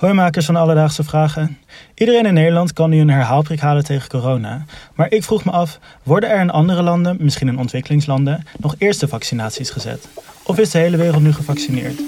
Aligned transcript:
Hoi 0.00 0.12
makers 0.12 0.46
van 0.46 0.56
Alledaagse 0.56 1.04
Vragen. 1.04 1.58
Iedereen 1.94 2.26
in 2.26 2.34
Nederland 2.34 2.72
kan 2.72 2.90
nu 2.90 3.00
een 3.00 3.10
herhaalprik 3.10 3.60
halen 3.60 3.84
tegen 3.84 4.08
corona. 4.08 4.64
Maar 4.94 5.12
ik 5.12 5.24
vroeg 5.24 5.44
me 5.44 5.50
af, 5.50 5.78
worden 6.02 6.30
er 6.30 6.40
in 6.40 6.50
andere 6.50 6.82
landen, 6.82 7.16
misschien 7.18 7.48
in 7.48 7.58
ontwikkelingslanden, 7.58 8.46
nog 8.58 8.74
eerste 8.78 9.08
vaccinaties 9.08 9.70
gezet? 9.70 10.08
Of 10.42 10.58
is 10.58 10.70
de 10.70 10.78
hele 10.78 10.96
wereld 10.96 11.22
nu 11.22 11.32
gevaccineerd? 11.32 12.00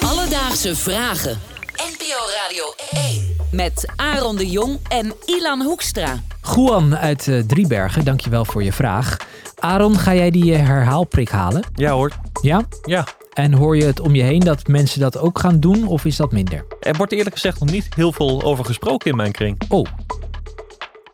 Alledaagse 0.00 0.76
Vragen. 0.76 1.38
NPO 1.72 2.18
Radio 2.42 2.64
1. 3.10 3.36
Met 3.50 3.92
Aaron 3.96 4.36
de 4.36 4.50
Jong 4.50 4.78
en 4.88 5.14
Ilan 5.24 5.62
Hoekstra. 5.62 6.20
Juan 6.54 6.96
uit 6.96 7.26
uh, 7.26 7.42
Driebergen, 7.42 8.04
dankjewel 8.04 8.44
voor 8.44 8.62
je 8.62 8.72
vraag. 8.72 9.16
Aaron, 9.58 9.98
ga 9.98 10.14
jij 10.14 10.30
die 10.30 10.52
uh, 10.52 10.66
herhaalprik 10.66 11.28
halen? 11.28 11.62
Ja 11.74 11.90
hoor. 11.90 12.12
Ja? 12.42 12.62
Ja. 12.84 13.04
En 13.36 13.52
hoor 13.52 13.76
je 13.76 13.84
het 13.84 14.00
om 14.00 14.14
je 14.14 14.22
heen 14.22 14.40
dat 14.40 14.66
mensen 14.66 15.00
dat 15.00 15.18
ook 15.18 15.38
gaan 15.38 15.60
doen 15.60 15.86
of 15.86 16.04
is 16.04 16.16
dat 16.16 16.32
minder? 16.32 16.66
Er 16.80 16.96
wordt 16.96 17.12
eerlijk 17.12 17.34
gezegd 17.34 17.60
nog 17.60 17.70
niet 17.70 17.94
heel 17.94 18.12
veel 18.12 18.42
over 18.42 18.64
gesproken 18.64 19.10
in 19.10 19.16
mijn 19.16 19.32
kring. 19.32 19.60
Oh. 19.68 19.86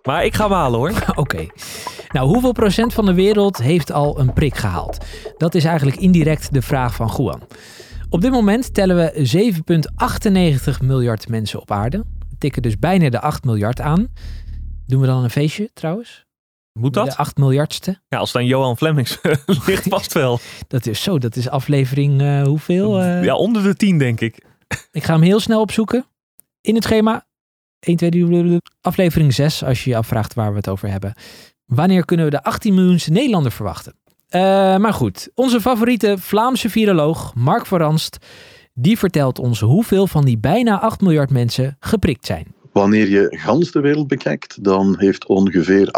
Maar 0.02 0.24
ik 0.24 0.34
ga 0.34 0.44
hem 0.44 0.52
halen 0.52 0.78
hoor. 0.78 0.90
Oké. 1.08 1.20
Okay. 1.20 1.50
Nou, 2.08 2.28
hoeveel 2.28 2.52
procent 2.52 2.92
van 2.92 3.06
de 3.06 3.14
wereld 3.14 3.56
heeft 3.56 3.92
al 3.92 4.18
een 4.18 4.32
prik 4.32 4.56
gehaald? 4.56 5.04
Dat 5.36 5.54
is 5.54 5.64
eigenlijk 5.64 5.96
indirect 5.96 6.52
de 6.52 6.62
vraag 6.62 6.94
van 6.94 7.12
Juan. 7.16 7.40
Op 8.08 8.20
dit 8.20 8.30
moment 8.30 8.74
tellen 8.74 8.96
we 8.96 9.52
7,98 10.80 10.86
miljard 10.86 11.28
mensen 11.28 11.60
op 11.60 11.70
aarde. 11.70 11.98
We 11.98 12.36
tikken 12.38 12.62
dus 12.62 12.78
bijna 12.78 13.10
de 13.10 13.20
8 13.20 13.44
miljard 13.44 13.80
aan. 13.80 14.08
Doen 14.86 15.00
we 15.00 15.06
dan 15.06 15.24
een 15.24 15.30
feestje 15.30 15.70
trouwens? 15.74 16.26
Moet 16.72 16.94
dat? 16.94 17.06
De 17.06 17.16
8 17.16 17.36
miljardste. 17.36 18.00
Ja, 18.08 18.18
als 18.18 18.32
dan 18.32 18.46
Johan 18.46 18.76
Flemings 18.76 19.18
ligt 19.66 19.88
vast 19.88 20.12
wel. 20.22 20.40
Dat 20.68 20.86
is 20.86 21.02
zo, 21.02 21.18
dat 21.18 21.36
is 21.36 21.48
aflevering 21.48 22.20
uh, 22.20 22.42
hoeveel? 22.42 23.00
Uh... 23.00 23.24
Ja, 23.24 23.34
onder 23.34 23.62
de 23.62 23.76
10 23.76 23.98
denk 23.98 24.20
ik. 24.20 24.44
Ik 24.90 25.04
ga 25.04 25.12
hem 25.12 25.22
heel 25.22 25.40
snel 25.40 25.60
opzoeken. 25.60 26.06
In 26.60 26.74
het 26.74 26.84
schema 26.84 27.26
1, 27.78 27.96
2, 27.96 28.10
3, 28.10 28.58
aflevering 28.80 29.34
6, 29.34 29.64
als 29.64 29.84
je 29.84 29.90
je 29.90 29.96
afvraagt 29.96 30.34
waar 30.34 30.50
we 30.50 30.56
het 30.56 30.68
over 30.68 30.88
hebben. 30.90 31.14
Wanneer 31.64 32.04
kunnen 32.04 32.24
we 32.24 32.30
de 32.30 32.42
18 32.42 32.74
miljoenste 32.74 33.10
Nederlander 33.10 33.52
verwachten? 33.52 33.94
Uh, 34.30 34.40
maar 34.76 34.92
goed, 34.92 35.30
onze 35.34 35.60
favoriete 35.60 36.16
Vlaamse 36.18 36.70
viroloog 36.70 37.34
Mark 37.34 37.66
van 37.66 37.78
Ranst, 37.78 38.18
die 38.74 38.98
vertelt 38.98 39.38
ons 39.38 39.60
hoeveel 39.60 40.06
van 40.06 40.24
die 40.24 40.38
bijna 40.38 40.80
8 40.80 41.00
miljard 41.00 41.30
mensen 41.30 41.76
geprikt 41.80 42.26
zijn. 42.26 42.54
Wanneer 42.72 43.08
je 43.08 43.26
gans 43.30 43.70
de 43.70 43.80
wereld 43.80 44.08
bekijkt, 44.08 44.64
dan 44.64 44.98
heeft 44.98 45.26
ongeveer 45.26 45.88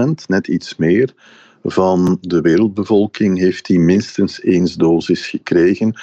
68%, 0.00 0.26
net 0.26 0.48
iets 0.48 0.76
meer, 0.76 1.14
van 1.62 2.18
de 2.20 2.40
wereldbevolking 2.40 3.38
heeft 3.38 3.66
die 3.66 3.78
minstens 3.78 4.42
eens 4.42 4.74
dosis 4.74 5.26
gekregen. 5.26 6.00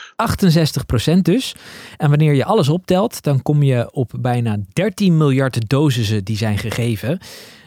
68% 1.17 1.21
dus. 1.21 1.55
En 1.97 2.09
wanneer 2.09 2.33
je 2.33 2.45
alles 2.45 2.69
optelt, 2.69 3.23
dan 3.23 3.41
kom 3.41 3.63
je 3.63 3.91
op 3.91 4.13
bijna 4.19 4.57
13 4.73 5.17
miljard 5.17 5.69
dosissen 5.69 6.23
die 6.23 6.37
zijn 6.37 6.57
gegeven. 6.57 7.19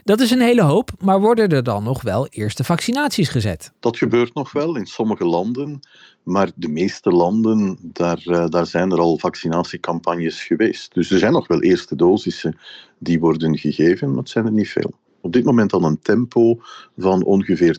Dat 0.05 0.21
is 0.21 0.31
een 0.31 0.41
hele 0.41 0.63
hoop, 0.63 0.91
maar 0.99 1.21
worden 1.21 1.49
er 1.49 1.63
dan 1.63 1.85
nog 1.85 2.03
wel 2.03 2.27
eerste 2.27 2.65
vaccinaties 2.65 3.29
gezet? 3.29 3.73
Dat 3.81 3.97
gebeurt 3.97 4.35
nog 4.35 4.53
wel 4.53 4.77
in 4.77 4.87
sommige 4.87 5.25
landen, 5.25 5.81
maar 6.23 6.51
de 6.55 6.69
meeste 6.69 7.11
landen, 7.11 7.79
daar, 7.83 8.23
uh, 8.25 8.47
daar 8.49 8.67
zijn 8.67 8.91
er 8.91 8.99
al 8.99 9.19
vaccinatiecampagnes 9.19 10.43
geweest. 10.43 10.95
Dus 10.95 11.11
er 11.11 11.19
zijn 11.19 11.33
nog 11.33 11.47
wel 11.47 11.63
eerste 11.63 11.97
dosissen 11.97 12.59
die 12.99 13.21
worden 13.21 13.59
gegeven, 13.59 14.09
maar 14.09 14.19
het 14.19 14.29
zijn 14.29 14.47
er 14.47 14.53
niet 14.53 14.69
veel. 14.69 14.93
Op 15.21 15.33
dit 15.33 15.45
moment 15.45 15.73
al 15.73 15.85
een 15.85 16.01
tempo 16.03 16.61
van 16.97 17.25
ongeveer 17.25 17.77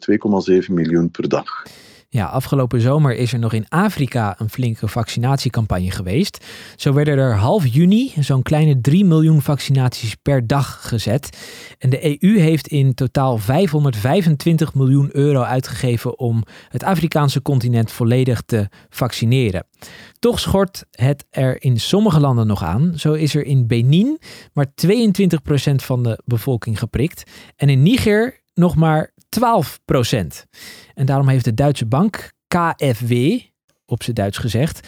2,7 0.64 0.74
miljoen 0.74 1.12
per 1.12 1.30
dag. 1.30 1.64
Ja, 2.14 2.26
afgelopen 2.26 2.82
zomer 2.82 3.16
is 3.16 3.34
er 3.34 3.40
nog 3.40 3.54
in 3.54 3.66
Afrika 3.70 4.36
een 4.40 4.50
flinke 4.50 4.88
vaccinatiecampagne 4.88 5.92
geweest. 5.92 6.46
Zo 6.76 6.94
werden 6.94 7.18
er 7.18 7.36
half 7.36 7.68
juni 7.68 8.14
zo'n 8.20 8.42
kleine 8.42 8.82
3 8.82 9.06
miljoen 9.06 9.42
vaccinaties 9.42 10.16
per 10.16 10.48
dag 10.48 10.88
gezet. 10.88 11.38
En 11.78 11.90
de 11.90 12.24
EU 12.24 12.40
heeft 12.40 12.68
in 12.68 12.94
totaal 12.94 13.38
525 13.38 14.74
miljoen 14.74 15.10
euro 15.12 15.42
uitgegeven 15.42 16.20
om 16.20 16.44
het 16.70 16.84
Afrikaanse 16.84 17.42
continent 17.42 17.92
volledig 17.92 18.42
te 18.46 18.68
vaccineren. 18.90 19.66
Toch 20.20 20.40
schort 20.40 20.86
het 20.92 21.26
er 21.30 21.64
in 21.64 21.80
sommige 21.80 22.20
landen 22.20 22.48
nog 22.48 22.64
aan. 22.64 22.94
Zo 22.96 23.14
is 23.14 23.36
er 23.36 23.46
in 23.46 23.68
Benin 23.68 24.20
maar 24.54 24.68
22% 24.88 25.76
van 25.76 26.04
de 26.04 26.22
bevolking 26.26 26.80
geprikt. 26.80 27.24
En 27.56 27.70
in 27.70 27.82
Niger 27.82 28.40
nog 28.54 28.76
maar 28.76 29.14
12% 29.40 30.46
En 30.94 31.06
daarom 31.06 31.28
heeft 31.28 31.46
de 31.46 31.54
Duitse 31.54 31.86
bank 31.86 32.32
KfW, 32.48 33.14
op 33.86 34.04
zijn 34.04 34.16
Duits 34.16 34.38
gezegd, 34.38 34.88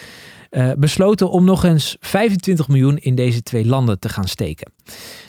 uh, 0.52 0.72
besloten 0.78 1.30
om 1.30 1.46
nog 1.46 1.64
eens 1.64 1.98
25 2.00 2.68
miljoen 2.68 2.98
in 2.98 3.16
deze 3.16 3.44
twee 3.44 3.66
landen 3.66 4.00
te 4.00 4.10
gaan 4.10 4.28
steken. 4.28 4.72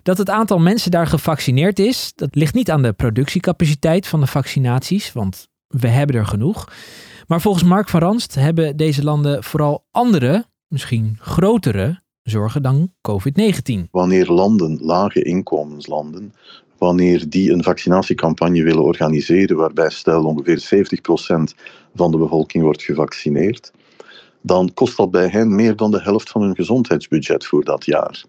Dat 0.03 0.19
het 0.19 0.31
aantal 0.31 0.59
mensen 0.59 0.91
daar 0.91 1.07
gevaccineerd 1.07 1.79
is, 1.79 2.13
dat 2.15 2.35
ligt 2.35 2.55
niet 2.55 2.71
aan 2.71 2.83
de 2.83 2.93
productiecapaciteit 2.93 4.07
van 4.07 4.21
de 4.21 4.27
vaccinaties, 4.27 5.13
want 5.13 5.49
we 5.67 5.89
hebben 5.89 6.17
er 6.17 6.27
genoeg. 6.27 6.69
Maar 7.27 7.41
volgens 7.41 7.65
Mark 7.65 7.89
van 7.89 8.01
Ranst 8.01 8.35
hebben 8.35 8.77
deze 8.77 9.05
landen 9.05 9.45
vooral 9.45 9.85
andere, 9.91 10.45
misschien 10.69 11.17
grotere 11.21 12.03
zorgen 12.23 12.63
dan 12.63 12.93
COVID-19. 13.11 13.91
Wanneer 13.91 14.27
landen, 14.27 14.79
lage 14.81 15.23
inkomenslanden, 15.23 16.35
wanneer 16.79 17.29
die 17.29 17.53
een 17.53 17.63
vaccinatiecampagne 17.63 18.63
willen 18.63 18.83
organiseren, 18.83 19.57
waarbij 19.57 19.91
stel 19.91 20.25
ongeveer 20.25 20.87
70% 21.55 21.65
van 21.95 22.11
de 22.11 22.17
bevolking 22.17 22.65
wordt 22.65 22.83
gevaccineerd, 22.83 23.73
dan 24.41 24.75
kost 24.75 24.97
dat 24.97 25.11
bij 25.11 25.29
hen 25.29 25.55
meer 25.55 25.77
dan 25.77 25.91
de 25.91 26.03
helft 26.03 26.31
van 26.31 26.43
hun 26.43 26.55
gezondheidsbudget 26.55 27.47
voor 27.47 27.65
dat 27.65 27.85
jaar. 27.85 28.25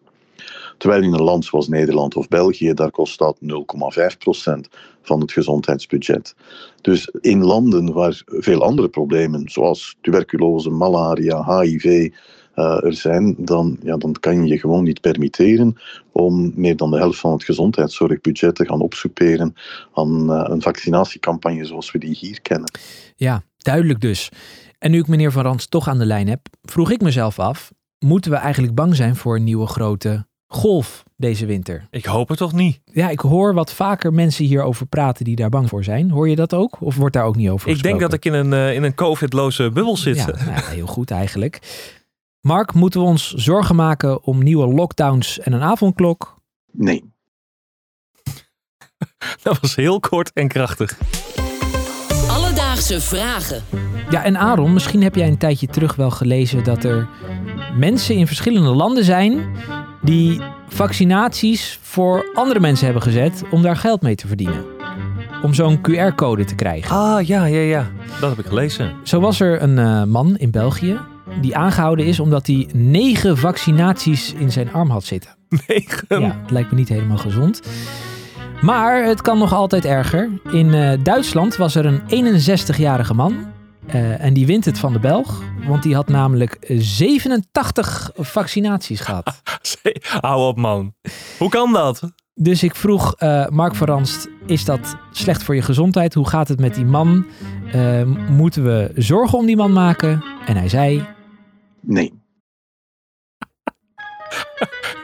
Terwijl 0.78 1.04
in 1.04 1.14
een 1.14 1.24
land 1.24 1.46
zoals 1.46 1.68
Nederland 1.68 2.16
of 2.16 2.28
België, 2.28 2.74
daar 2.74 2.92
kost 2.92 3.20
dat 3.20 3.38
0,5% 3.42 3.50
van 5.02 5.22
het 5.22 5.32
gezondheidsbudget. 5.32 6.36
Dus 6.82 7.10
in 7.22 7.44
landen 7.44 7.94
waar 7.94 8.22
veel 8.26 8.64
andere 8.64 8.90
problemen, 8.90 9.50
zoals 9.50 9.96
tuberculose, 10.02 10.70
malaria, 10.70 11.60
HIV, 11.60 12.12
uh, 12.56 12.84
er 12.84 12.94
zijn, 12.94 13.36
dan, 13.38 13.78
ja, 13.84 13.98
dan 13.98 14.16
kan 14.20 14.46
je 14.46 14.54
je 14.54 14.60
gewoon 14.60 14.84
niet 14.84 15.02
permitteren 15.02 15.78
om 16.12 16.52
meer 16.56 16.76
dan 16.76 16.92
de 16.92 16.98
helft 16.98 17.20
van 17.20 17.32
het 17.32 17.44
gezondheidszorgbudget 17.44 18.56
te 18.56 18.66
gaan 18.66 18.82
opsoeperen 18.82 19.56
aan 19.94 20.32
uh, 20.32 20.46
een 20.48 20.62
vaccinatiecampagne 20.62 21.66
zoals 21.66 21.92
we 21.92 22.00
die 22.00 22.18
hier 22.20 22.42
kennen. 22.42 22.72
Ja, 23.16 23.44
duidelijk 23.58 24.02
dus. 24.02 24.30
En 24.80 24.92
nu 24.92 25.00
ik 25.00 25.08
meneer 25.08 25.32
Van 25.32 25.44
Rans 25.44 25.68
toch 25.68 25.88
aan 25.88 25.98
de 25.98 26.06
lijn 26.06 26.28
heb, 26.28 26.48
vroeg 26.62 26.92
ik 26.92 27.02
mezelf 27.02 27.40
af, 27.40 27.72
moeten 28.00 28.32
we 28.32 28.38
eigenlijk 28.38 28.76
bang 28.76 28.96
zijn 28.96 29.16
voor 29.16 29.36
een 29.36 29.44
nieuwe 29.44 29.68
grote 29.68 30.26
golf 30.48 31.04
deze 31.18 31.46
winter? 31.46 31.88
Ik 31.92 32.06
hoop 32.06 32.30
het 32.30 32.38
toch 32.38 32.54
niet? 32.54 32.80
Ja, 32.94 33.10
ik 33.10 33.20
hoor 33.20 33.54
wat 33.54 33.74
vaker 33.74 34.14
mensen 34.14 34.46
hierover 34.46 34.86
praten 34.86 35.26
die 35.26 35.36
daar 35.36 35.50
bang 35.50 35.70
voor 35.70 35.84
zijn. 35.84 36.12
Hoor 36.12 36.30
je 36.30 36.36
dat 36.36 36.54
ook? 36.54 36.82
Of 36.82 36.96
wordt 36.96 37.14
daar 37.14 37.26
ook 37.26 37.36
niet 37.36 37.50
over 37.50 37.70
Ik 37.70 37.84
denk 37.84 38.00
dat 38.00 38.14
ik 38.14 38.26
in 38.26 38.34
een, 38.34 38.52
uh, 38.52 38.74
in 38.74 38.84
een 38.84 38.96
covid-loze 38.96 39.72
bubbel 39.72 39.98
zit. 39.98 40.16
Ja, 40.16 40.26
nou, 40.26 40.62
heel 40.64 40.88
goed 40.88 41.12
eigenlijk. 41.12 41.60
Mark, 42.46 42.74
moeten 42.74 43.00
we 43.00 43.06
ons 43.06 43.34
zorgen 43.34 43.76
maken 43.76 44.24
om 44.24 44.44
nieuwe 44.44 44.68
lockdowns 44.68 45.40
en 45.40 45.54
een 45.54 45.62
avondklok? 45.62 46.42
Nee. 46.72 47.14
Dat 49.44 49.60
was 49.60 49.76
heel 49.76 50.00
kort 50.00 50.32
en 50.34 50.48
krachtig. 50.48 51.00
Alledaagse 52.30 53.02
vragen. 53.02 53.64
Ja, 54.10 54.24
en 54.24 54.38
Aaron, 54.38 54.74
misschien 54.74 55.04
heb 55.04 55.16
jij 55.16 55.28
een 55.28 55.38
tijdje 55.38 55.68
terug 55.68 55.96
wel 55.96 56.12
gelezen 56.12 56.64
dat 56.64 56.84
er 56.84 57.08
mensen 57.78 58.16
in 58.16 58.28
verschillende 58.28 58.70
landen 58.70 59.04
zijn 59.04 59.46
die 60.02 60.42
vaccinaties 60.68 61.80
voor 61.82 62.32
andere 62.34 62.60
mensen 62.60 62.86
hebben 62.86 63.04
gezet 63.04 63.44
om 63.52 63.62
daar 63.62 63.78
geld 63.78 64.02
mee 64.02 64.16
te 64.16 64.28
verdienen. 64.28 64.66
Om 65.44 65.54
zo'n 65.54 65.80
QR-code 65.82 66.46
te 66.46 66.56
krijgen. 66.56 66.96
Ah, 66.96 67.28
ja, 67.28 67.46
ja, 67.46 67.60
ja. 67.60 67.92
Dat 68.20 68.30
heb 68.30 68.40
ik 68.40 68.46
gelezen. 68.46 68.94
Zo 69.04 69.20
was 69.20 69.40
er 69.40 69.62
een 69.62 69.78
uh, 69.78 70.04
man 70.04 70.38
in 70.38 70.52
België 70.52 71.00
die 71.42 71.56
aangehouden 71.56 72.06
is 72.06 72.20
omdat 72.20 72.48
hij 72.48 72.70
negen 72.74 73.38
vaccinaties 73.38 74.34
in 74.34 74.52
zijn 74.52 74.74
arm 74.74 74.90
had 74.90 75.04
zitten. 75.04 75.36
Negen? 75.68 76.20
Ja, 76.22 76.38
het 76.42 76.52
lijkt 76.52 76.72
me 76.72 76.78
niet 76.78 76.90
helemaal 76.90 77.18
gezond. 77.18 77.62
Maar 78.62 79.04
het 79.04 79.22
kan 79.22 79.38
nog 79.38 79.54
altijd 79.54 79.86
erger. 79.86 80.30
In 80.52 80.68
uh, 80.68 80.92
Duitsland 81.04 81.56
was 81.56 81.76
er 81.76 81.86
een 81.86 82.42
61-jarige 82.42 83.14
man. 83.14 83.54
Uh, 83.88 84.24
en 84.24 84.34
die 84.34 84.46
wint 84.46 84.66
het 84.66 84.80
van 84.80 84.94
de 84.94 85.00
Belg. 85.00 85.42
Want 85.68 85.84
die 85.84 85.96
had 85.96 86.08
namelijk 86.08 86.58
87 86.78 88.12
vaccinaties 88.16 89.00
gehad. 89.00 89.42
Hou 90.22 90.48
op 90.48 90.58
man. 90.58 90.94
Hoe 91.38 91.50
kan 91.50 91.74
dat? 91.74 92.02
Dus 92.34 92.64
ik 92.64 92.76
vroeg 92.76 93.16
uh, 93.20 93.48
Mark 93.48 93.76
Verranst, 93.76 94.28
is 94.46 94.66
dat 94.66 94.96
slecht 95.12 95.44
voor 95.44 95.56
je 95.56 95.62
gezondheid? 95.62 96.14
Hoe 96.14 96.28
gaat 96.28 96.48
het 96.48 96.60
met 96.60 96.76
die 96.76 96.86
man? 96.86 97.26
Uh, 97.76 98.02
moeten 98.30 98.64
we 98.64 98.92
zorgen 98.96 99.38
om 99.38 99.46
die 99.46 99.56
man 99.56 99.74
maken? 99.74 100.24
En 100.46 100.58
hij 100.58 100.70
zei... 100.70 101.06
Nee. 101.86 102.14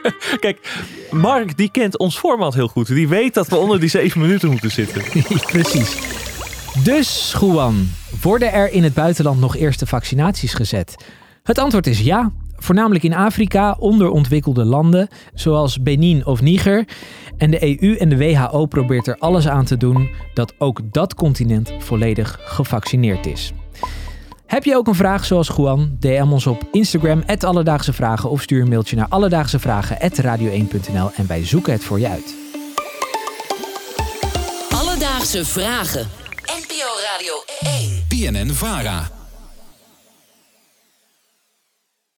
Kijk, 0.40 0.82
Mark 1.10 1.56
die 1.56 1.70
kent 1.70 1.98
ons 1.98 2.18
format 2.18 2.54
heel 2.54 2.68
goed. 2.68 2.86
Die 2.86 3.08
weet 3.08 3.34
dat 3.34 3.48
we 3.48 3.56
onder 3.56 3.80
die 3.80 3.88
zeven 3.88 4.20
minuten 4.20 4.50
moeten 4.50 4.70
zitten. 4.70 5.02
Precies. 5.52 6.20
Dus, 6.84 7.34
Juan, 7.40 7.90
worden 8.22 8.52
er 8.52 8.72
in 8.72 8.82
het 8.82 8.94
buitenland 8.94 9.40
nog 9.40 9.56
eerste 9.56 9.86
vaccinaties 9.86 10.54
gezet? 10.54 11.04
Het 11.42 11.58
antwoord 11.58 11.86
is 11.86 12.00
ja. 12.00 12.32
voornamelijk 12.56 13.04
in 13.04 13.14
Afrika, 13.14 13.76
onderontwikkelde 13.78 14.64
landen 14.64 15.08
zoals 15.34 15.82
Benin 15.82 16.26
of 16.26 16.40
Niger. 16.40 16.88
En 17.36 17.50
de 17.50 17.82
EU 17.82 17.96
en 17.96 18.08
de 18.08 18.16
WHO 18.16 18.66
probeert 18.66 19.06
er 19.06 19.16
alles 19.18 19.48
aan 19.48 19.64
te 19.64 19.76
doen 19.76 20.10
dat 20.34 20.54
ook 20.58 20.80
dat 20.92 21.14
continent 21.14 21.72
volledig 21.78 22.38
gevaccineerd 22.44 23.26
is. 23.26 23.52
Heb 24.52 24.64
je 24.64 24.76
ook 24.76 24.86
een 24.86 24.94
vraag 24.94 25.24
zoals 25.24 25.50
Juan? 25.56 25.96
DM 26.00 26.26
ons 26.30 26.46
op 26.46 26.68
Instagram, 26.72 27.22
Alledaagse 27.38 27.92
Vragen, 27.92 28.30
of 28.30 28.42
stuur 28.42 28.62
een 28.62 28.68
mailtje 28.68 28.96
naar 28.96 29.06
alledaagsevragen.radio1.nl 29.08 31.10
en 31.14 31.26
wij 31.26 31.44
zoeken 31.44 31.72
het 31.72 31.84
voor 31.84 32.00
je 32.00 32.08
uit. 32.08 32.34
Alledaagse 34.70 35.44
Vragen. 35.44 36.08
NPO 36.44 36.88
Radio 37.12 37.34
1. 37.60 38.04
PNN 38.08 38.50
Vara. 38.50 39.21